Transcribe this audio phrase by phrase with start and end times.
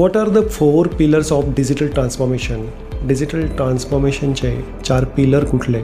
[0.00, 2.66] What are the four pillars of digital transformation
[3.04, 5.80] digital ट्रान्सफॉर्मेशनचे चार pillar कुठले?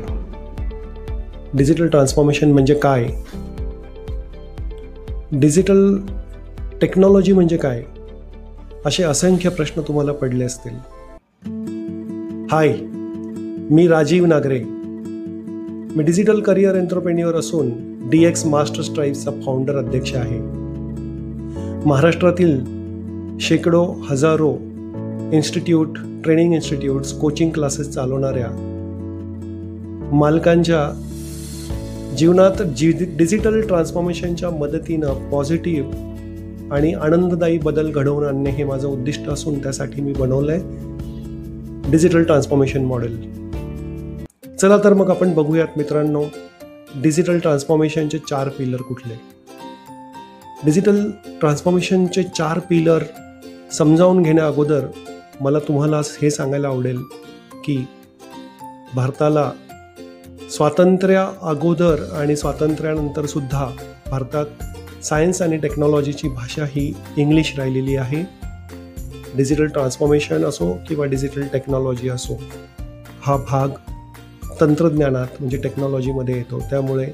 [1.55, 3.07] Digital transformation म्हणजे काय?
[5.33, 5.97] डिजिटल
[6.81, 7.83] टेक्नॉलॉजी म्हणजे काय?
[8.87, 10.75] असे असंख्य प्रश्न तुम्हाला पडले असतील.
[12.51, 12.77] हाय
[13.71, 14.63] मी राजीव नागरे.
[15.97, 17.71] मी डिजिटल करिअर एंटरप्रेन्युअर असून
[18.11, 20.41] डी एक्स मास्टर स्ट्राईव्हचा फाउंडर अध्यक्ष आहे.
[21.89, 22.76] महाराष्ट्रातील
[23.41, 24.51] शेकडो हजारो
[25.33, 28.49] institute training institutes coaching classes चालवणाऱ्या
[30.13, 30.81] मालकांच्या
[32.17, 39.59] जीवनात जी डिजिटल ट्रान्सफॉर्मेशनच्या मदतीनं पॉझिटिव्ह आणि आनंददायी बदल घडवून आणणे हे माझं उद्दिष्ट असून
[39.63, 43.21] त्यासाठी मी बनवलं आहे डिजिटल ट्रान्सफॉर्मेशन मॉडेल.
[44.61, 46.23] चला तर मग आपण बघूयात मित्रांनो
[47.03, 49.15] डिजिटल ट्रान्सफॉर्मेशनचे चार पिलर कुठले?
[50.65, 51.05] डिजिटल
[51.41, 53.03] ट्रान्सफॉर्मेशनचे चार पिलर
[53.73, 54.87] समजावून घेण्या अगोदर
[55.41, 56.99] मला तुम्हाला हे सांगायला आवडेल
[57.65, 57.87] की
[58.95, 59.51] भारताला
[60.51, 63.67] स्वातंत्र्या अगोदर आणि स्वातंत्र्यानंतर सुद्धा
[64.11, 64.47] भारतात
[65.05, 68.23] सायन्स आणि टेक्नॉलॉजीची भाषा ही इंग्लिश राहिलेली आहे.
[69.37, 72.41] डिजिटल ट्रान्सफॉर्मेशन असो किंवा डिजिटल टेक्नॉलॉजी असो
[73.23, 73.69] हा भाग
[74.61, 76.59] तंत्रज्ञानात म्हणजे टेक्नॉलॉजीमध्ये येतो.
[76.59, 77.07] त्यामुळे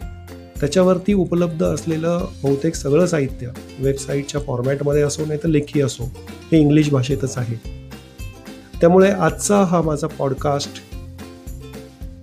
[0.63, 6.05] त्याच्यावरती उपलब्ध असलेलं बहुतेक सगळं साहित्य वेबसाईटच्या फॉर्मॅटमध्ये असो नाही तर लेखी असो
[6.53, 7.55] हे इंग्लिश भाषेतच आहे.
[8.81, 10.71] त्यामुळे आजचा हा माझा पॉडकास्ट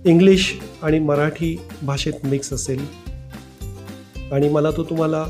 [0.04, 2.86] इंग्लिश आणि मराठी भाषेत मिक्स असेल.
[4.32, 5.24] आणि मला तो तुम्हाला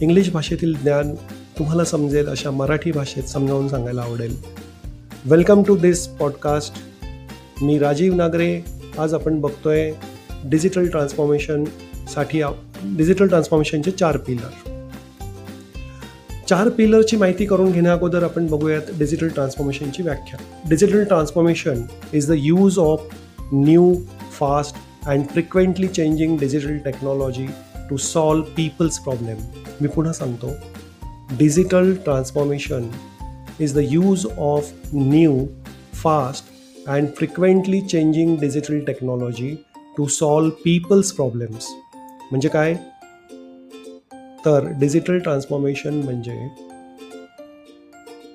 [0.00, 1.14] इंग्लिश भाषेतील ज्ञान
[1.58, 4.36] तुम्हाला समजेल अशा मराठी भाषेत समजावून सांगायला आवडेल.
[5.24, 6.74] वेलकम टू दिस पॉडकास्ट
[7.62, 8.60] मी राजीव नागरे.
[8.98, 9.92] आज आपण बघतोय
[10.44, 11.64] डिजिटल ट्रान्सफॉर्मेशन
[12.08, 12.42] साठी
[12.96, 14.72] डिजिटल ट्रान्सफॉर्मेशनचे चार पिलर
[16.48, 20.38] चार पिलरची माहिती करून घेण्या अगोदर आपण बघूयात डिजिटल ट्रान्सफॉर्मेशनची व्याख्या.
[20.68, 21.80] Digital transformation
[22.14, 23.06] is the use of
[23.52, 23.94] new
[24.38, 24.76] fast
[25.08, 27.46] and frequently changing digital technology
[27.90, 29.36] to solve people's problem
[29.82, 30.50] मी पुन्हा सांगतो.
[31.38, 32.90] Digital transformation
[33.60, 35.46] is the use of new
[36.02, 39.54] fast and frequently changing digital technology
[39.96, 41.68] to solve people's problems
[42.34, 42.74] म्हणजे काय?
[44.44, 46.48] तर digital transformation म्हणजे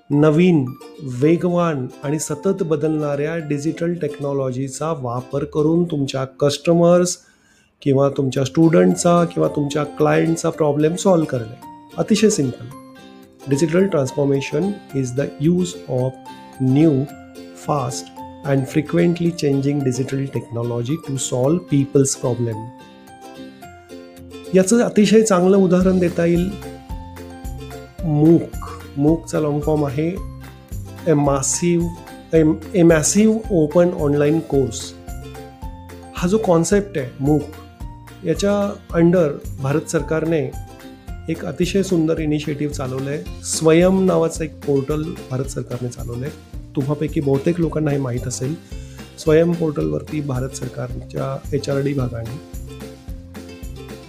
[0.10, 0.64] नवीन
[1.04, 7.18] वेगवान आणि सतत बदलणाऱ्या डिजिटल टेक्नॉलॉजीचा वापर करून तुमच्या कस्टमर्स
[7.82, 11.60] किंवा तुमच्या स्टुडंटचा किंवा तुमच्या क्लायंटचा प्रॉब्लेम सॉल्व करणे.
[11.98, 12.66] अतिशय simple
[13.50, 16.12] digital transformation is the use of
[16.62, 16.92] new
[17.58, 18.14] fast
[18.46, 22.66] and frequently changing digital technology to solve people's problem
[24.56, 26.50] याचं अतिशय चांगलं उदाहरण देता येईल.
[28.04, 28.68] मूक.
[28.98, 30.10] मूकचा लॉंग फॉर्म आहे.
[31.08, 31.86] A massive
[32.74, 34.82] a massive open online course
[36.18, 37.42] हा जो कॉन्सेप्ट आहे मूक
[38.26, 40.40] याच्या अंडर भारत सरकारने
[41.30, 47.22] एक अतिशय सुंदर इनिशिएटिव्ह चालवलं आहे स्वयं नावाचं एक पोर्टल भारत सरकारने चालवलं आहे तुम्हापैकी
[47.22, 48.56] बहुतेक लोकांना हे माहीत असेल.
[49.20, 52.49] स्वयं पोर्टलवरती भारत सरकारच्या एच आर डी भागाने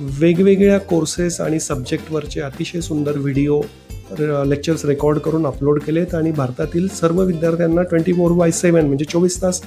[0.01, 3.61] वेगवेगळ्या कोर्सेस आणि सब्जेक्टवरचे अतिशय सुंदर व्हिडिओ
[4.47, 9.41] लेक्चर्स रेकॉर्ड करून अपलोड केलेत आणि भारतातील सर्व विद्यार्थ्यांना ट्वेंटी फोर बाय सेवन म्हणजे चोवीस
[9.43, 9.61] तास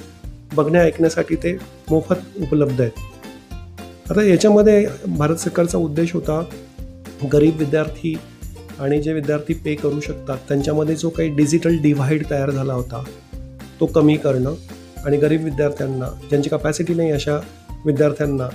[0.54, 1.56] बघण्या ऐकण्यासाठी ते
[1.90, 4.10] मोफत उपलब्ध आहेत.
[4.10, 6.42] आता याच्यामध्ये भारत सरकारचा उद्देश होता
[7.32, 8.14] गरीब विद्यार्थी
[8.78, 13.02] आणि जे विद्यार्थी पे करू शकतात त्यांच्यामध्ये जो काही डिजिटल डिव्हाइड तयार झाला होता
[13.80, 14.54] तो कमी करणं
[15.06, 17.38] आणि गरीब विद्यार्थ्यांना ज्यांची कपॅसिटी नाही अशा
[17.86, 18.48] विद्यार्थ्यांना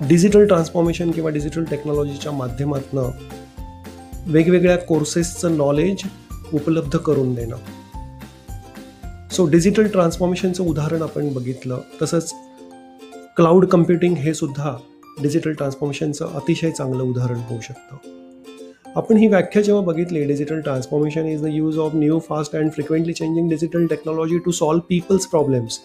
[0.00, 2.98] डिजिटल ट्रान्सफॉर्मेशन किंवा डिजिटल टेक्नॉलॉजीच्या माध्यमातून
[4.32, 6.02] वेगवेगळ्या कोर्सेसचं नॉलेज
[6.52, 7.56] उपलब्ध करून देणं.
[9.32, 12.32] सो डिजिटल ट्रान्सफॉर्मेशनचं उदाहरण आपण बघितलं तसंच
[13.36, 14.76] क्लाउड कम्प्युटिंग हे सुद्धा
[15.22, 17.96] डिजिटल ट्रान्सफॉर्मेशनचं अतिशय चांगलं उदाहरण होऊ शकतं.
[18.96, 23.12] आपण ही व्याख्या जेव्हा बघितली digital transformation is the use of new fast and frequently
[23.12, 25.80] changing digital technology to solve people's problems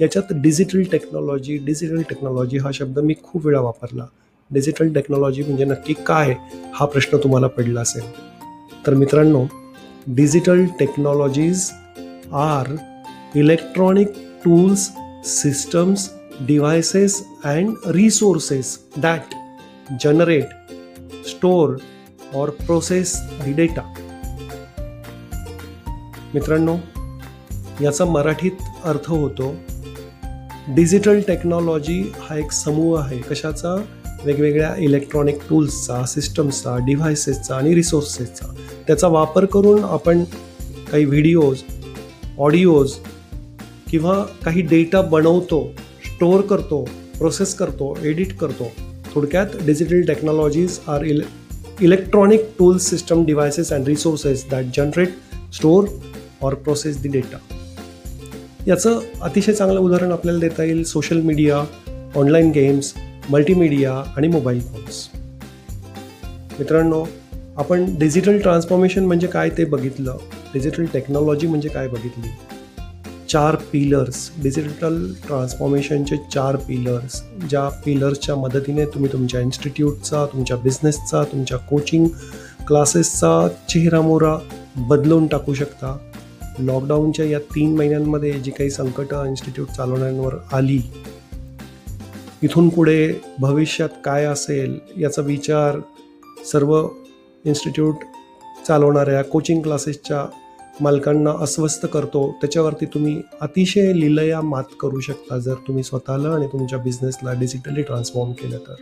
[0.00, 4.06] याच्यात डिजिटल टेक्नॉलॉजी डिजिटल टेक्नॉलॉजी हा शब्द मी खूप वेळा वापरला.
[4.50, 6.34] डिजिटल टेक्नॉलॉजी म्हणजे नक्की काय?
[6.74, 8.02] हा प्रश्न तुम्हाला पडला असेल.
[8.86, 9.44] तर मित्रांनो
[10.06, 11.70] digital technologies
[12.32, 12.74] are
[13.38, 14.08] electronic
[14.44, 14.88] tools
[15.24, 16.08] systems
[16.46, 19.34] devices and resources that
[20.02, 20.72] generate
[21.28, 21.76] store
[22.34, 23.14] or process
[23.56, 23.82] data
[26.34, 26.76] मित्रांनो
[27.80, 29.54] याचा मराठीत अर्थ होतो
[30.74, 33.18] डिजिटल टेक्नॉलॉजी हा एक समूह आहे.
[33.18, 33.74] कशाचा?
[34.24, 38.46] वेगवेगळ्या इलेक्ट्रॉनिक टूल्सचा सिस्टम्सचा डिव्हायसेसचा आणि रिसोर्सेसचा
[38.86, 40.22] त्याचा वापर करून आपण
[40.92, 41.62] काही व्हिडिओज
[42.38, 42.92] ऑडिओज
[43.90, 45.64] किंवा काही डेटा बनवतो
[46.06, 46.84] स्टोअर करतो
[47.18, 48.70] प्रोसेस करतो एडिट करतो.
[49.14, 51.24] थोडक्यात डिजिटल टेक्नॉलॉजीज आर इले
[51.80, 55.08] electronic tools system devices and resources that generate
[55.54, 55.88] store
[56.42, 57.38] or process the data
[58.66, 61.64] याचं अतिशय चांगलं उदाहरण आपल्याला देता येईल social media
[62.16, 62.94] online games
[63.30, 65.08] multimedia आणि मोबाईल फोन्स
[66.58, 67.04] मित्रांनो
[67.56, 70.16] आपण डिजिटल ट्रान्सफॉर्मेशन म्हणजे काय ते बघितलं?
[70.54, 72.28] डिजिटल टेक्नॉलॉजी म्हणजे काय बघितली?
[73.28, 81.58] चार पिलर्स डिजिटल ट्रान्सफॉर्मेशनचे चार पिलर्स ज्या पिलर्सच्या मदतीने तुम्ही तुमच्या इन्स्टिट्यूटचा तुमच्या बिझनेसचा तुमच्या
[81.58, 82.06] कोचिंग
[82.68, 84.36] क्लासेसचा चेहरामोहरा
[84.76, 85.96] बदलवून टाकू शकता.
[86.60, 90.80] लॉकडाऊनच्या या तीन महिन्यांमध्ये जी काही संकटं इन्स्टिट्यूट चालवण्यांवर आली
[92.42, 95.78] इथून पुढे भविष्यात काय असेल याचा विचार
[96.52, 96.88] सर्व
[97.44, 97.94] इन्स्टिट्यूट
[98.68, 100.24] चालवणाऱ्या कोचिंग क्लासेसच्या
[100.80, 102.30] मालकांना अस्वस्थ करतो.
[102.40, 108.32] त्याच्यावरती तुम्ही अतिशय लिलया मात करू शकता जर तुम्ही स्वतःला आणि तुमच्या बिझनेसला डिजिटली ट्रान्सफॉर्म
[108.32, 108.74] केलं तर.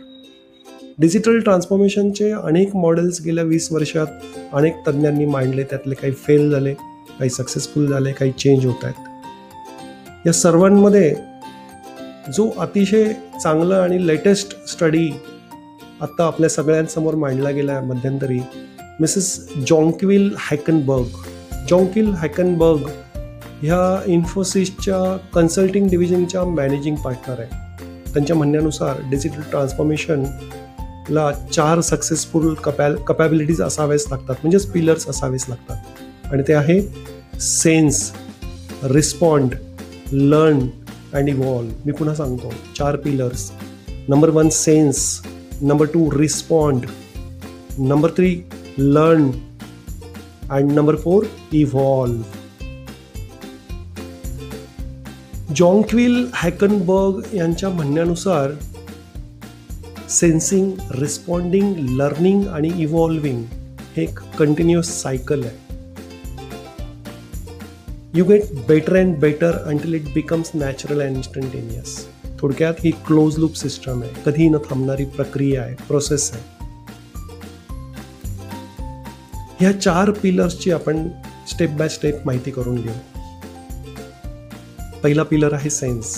[0.99, 4.07] डिजिटल ट्रान्सफॉर्मेशनचे अनेक मॉडेल्स गेल्या वीस वर्षात
[4.53, 6.73] अनेक तज्ज्ञांनी मांडले त्यातले काही फेल झाले.
[7.09, 10.27] काही सक्सेसफुल झाले काही चेंज होत आहेत.
[10.27, 11.15] या सर्वांमध्ये
[12.37, 13.13] जो अतिशय
[13.43, 15.09] चांगला आणि लेटेस्ट स्टडी
[16.01, 18.39] आत्ता आपल्या सगळ्यांसमोर मांडला गेला आहे मध्यंतरी
[18.99, 21.03] मिसेस जॉन्क्विल हॅकनबर्ग
[21.69, 22.89] जॉन्क्विल हॅकनबर्ग
[23.61, 27.65] ह्या इन्फोसिसच्या कन्सल्टिंग डिव्हिजनच्या मॅनेजिंग पार्टनर आहे.
[28.13, 35.77] त्यांच्या म्हणण्यानुसार डिजिटल ट्रान्सफॉर्मेशनला चार सक्सेसफुल कपॅ कपॅबिलिटीज असावेच लागतात म्हणजेच पिलर्स असावेच लागतात.
[36.31, 36.81] आणि ते आहे
[37.39, 38.11] sense
[38.83, 39.55] respond
[40.11, 40.59] learn
[41.13, 43.51] and evolve मी पुन्हा सांगतो चार pillars
[44.09, 45.21] number one sense
[45.61, 46.85] number two respond
[47.79, 48.41] number three
[48.79, 49.29] learn
[50.49, 52.21] and number four evolve
[55.55, 58.51] Jonquil Hackenberg यांच्या म्हणण्यानुसार
[60.09, 63.43] सेन्सिंग रिस्पॉन्डिंग लर्निंग आणि इव्हॉल्विंग
[63.95, 65.66] हे एक कंटिन्युअस सायकल आहे.
[68.17, 71.97] You get better and better until it becomes natural and instantaneous
[72.41, 74.11] थोडक्यात ही close loop system आहे.
[74.25, 75.75] कधीही न थांबणारी प्रक्रिया आहे.
[75.87, 76.41] प्रोसेस आहे.
[79.59, 81.07] ह्या चार पिलर्सची आपण
[81.47, 82.93] स्टेप बाय स्टेप माहिती करून घेऊ.
[85.03, 86.17] पहिला पिलर आहे sense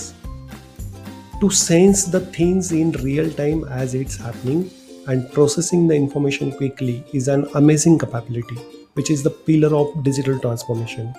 [1.41, 4.63] to sense the things in real time as it's happening
[5.07, 8.55] and processing the information quickly is an amazing capability
[8.97, 11.11] which is the pillar of digital transformation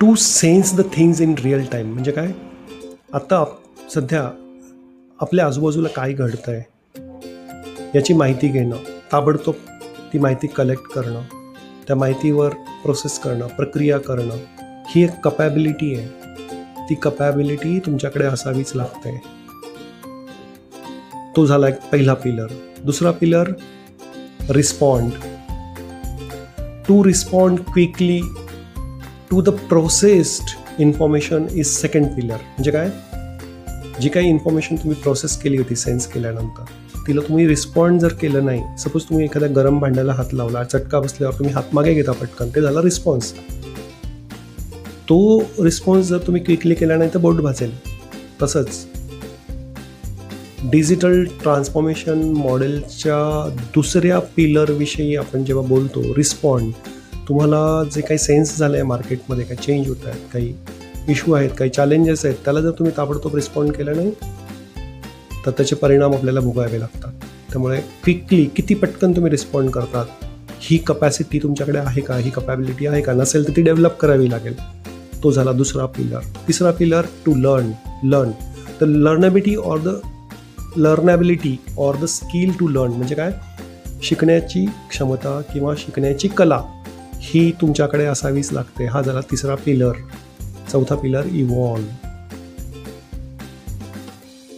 [0.00, 2.32] to sense the things in real time म्हणजे काय?
[3.12, 3.44] आता
[3.94, 4.22] सध्या
[5.20, 6.62] आपल्या आजूबाजूला काय घडतं आहे
[7.94, 8.76] याची माहिती घेणं
[9.12, 9.54] ताबडतोब
[10.12, 11.22] ती माहिती कलेक्ट करणं
[11.86, 12.48] त्या माहितीवर
[12.82, 14.36] प्रोसेस करणं प्रक्रिया करणं
[14.88, 16.08] ही एक कपॅबिलिटी आहे.
[16.90, 19.22] ती कपॅबिलिटी तुमच्याकडे असावीच लागते.
[21.36, 22.46] तो झाला एक पहिला पिलर
[22.84, 23.52] दुसरा pillar
[24.50, 25.12] respond
[26.88, 28.20] to respond quickly
[29.30, 32.90] to the processed information is second pillar म्हणजे काय?
[34.00, 36.64] जी काही इन्फॉर्मेशन तुम्ही प्रोसेस केली होती सेन्स केल्यानंतर
[37.06, 41.38] तिला तुम्ही रिस्पॉन्ड जर केलं नाही सपोज तुम्ही एखाद्या गरम भांड्याला हात लावला चटका बसल्यावर
[41.38, 43.32] तुम्ही हात मागे घेता पटकन ते झाला रिस्पॉन्स
[45.10, 45.18] तो
[45.58, 47.70] रिस्पॉन्स जर तुम्ही क्विकली केला नाही तर बोट भाजेल
[48.42, 48.86] तसंच
[50.70, 53.18] डिजिटल ट्रान्सफॉर्मेशन मॉडेलच्या
[53.74, 56.72] दुसऱ्या पिलरविषयी आपण जेव्हा बोलतो रिस्पॉन्ड
[57.30, 57.58] तुम्हाला
[57.94, 60.52] जे काही सेन्स झालं आहे मार्केटमध्ये काही चेंज होत आहेत काही
[61.08, 64.10] इश्यू आहेत काही चॅलेंजेस आहेत त्याला जर तुम्ही ताबडतोब रिस्पॉन्ड केलं नाही
[65.46, 67.12] तर त्याचे परिणाम आपल्याला भोगावे लागतात.
[67.52, 70.24] त्यामुळे क्विकली किती पटकन तुम्ही रिस्पॉन्ड करतात
[70.60, 74.56] ही कपॅसिटी तुमच्याकडे आहे का ही कपॅबिलिटी आहे का नसेल तर ती डेव्हलप करावी लागेल.
[75.22, 77.70] तो झाला दुसरा पिलर तिसरा pillar to learn
[78.04, 78.30] learn
[78.80, 79.96] the learnability or the
[80.76, 83.32] learnability or the skill to learn म्हणजे काय?
[84.02, 86.60] शिकण्याची क्षमता किंवा शिकण्याची कला.
[87.22, 88.84] ही तुमच्याकडे असावीच लागते.
[88.84, 89.92] हा झाला तिसरा पिलर
[90.72, 91.86] चौथा पिलर इव्हॉल्व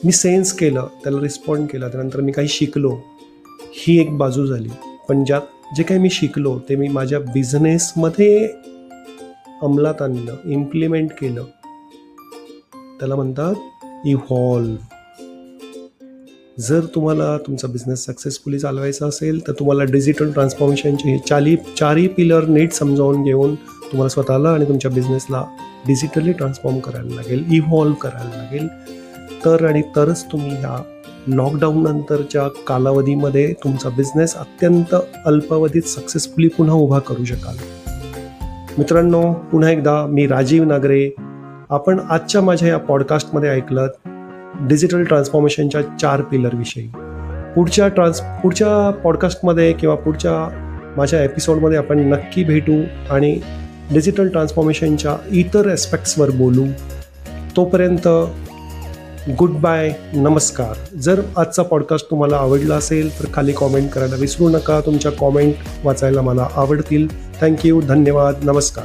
[0.04, 2.98] मी सेन्स केलं त्याला रिस्पॉन्ड केला त्यानंतर मी काही शिकलो.
[3.72, 4.68] ही एक बाजू झाली.
[5.08, 5.40] पण ज्यात
[5.76, 8.46] जे काही मी शिकलो ते मी माझ्या बिझनेसमध्ये
[9.62, 11.44] अंमलात आणलं इम्प्लिमेंट केलं.
[12.98, 13.54] त्याला म्हणतात
[14.06, 14.76] इव्हॉल्व
[16.58, 22.44] जर तुम्हाला तुमचा बिझनेस सक्सेसफुली चालवायचा असेल तर तुम्हाला डिजिटल ट्रान्सफॉर्मेशनचे हे चाली चारही पिलर
[22.44, 25.44] नीट समजावून घेऊन तुम्हाला स्वतःला आणि तुमच्या बिझनेसला
[25.86, 28.68] डिजिटली ट्रान्सफॉर्म करायला लागेल इव्हॉल्व करायला लागेल.
[29.44, 30.82] तर आणि तरच तुम्ही ह्या
[31.26, 34.94] लॉकडाऊननंतरच्या कालावधीमध्ये तुमचा बिझनेस अत्यंत
[35.26, 37.56] अल्पावधीत सक्सेसफुली पुन्हा उभा करू शकाल.
[38.78, 41.10] मित्रांनो पुन्हा एकदा मी राजीव नागरे.
[41.70, 43.86] आपण आजच्या माझ्या या पॉडकास्टमध्ये ऐकलं
[44.60, 46.88] डिजिटल ट्रान्सफॉर्मेशनच्या चार पिलरविषयी
[47.54, 50.32] पुढच्या ट्रान्स पुढच्या पॉडकास्टमध्ये किंवा पुढच्या
[50.96, 53.40] माझ्या एपिसोडमध्ये आपण नक्की भेटू आणि
[53.92, 56.64] डिजिटल ट्रान्सफॉर्मेशनच्या इतर ॲस्पेक्ट्सवर बोलू.
[57.56, 58.08] तोपर्यंत
[59.38, 60.96] गुड बाय नमस्कार.
[60.96, 64.80] जर आजचा पॉडकास्ट तुम्हाला आवडला असेल तर खाली कॉमेंट करायला विसरू नका.
[64.86, 65.54] तुमच्या कॉमेंट
[65.84, 67.08] वाचायला मला आवडतील.
[67.40, 68.84] थँक्यू धन्यवाद नमस्कार.